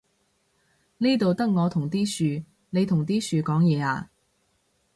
[0.97, 2.03] 呢度得我同啲
[2.39, 4.09] 樹，你同啲樹講嘢呀？